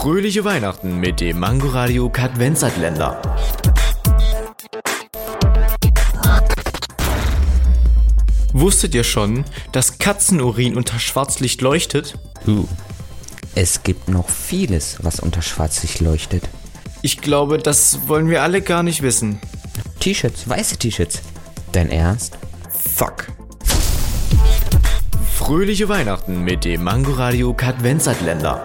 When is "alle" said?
18.42-18.62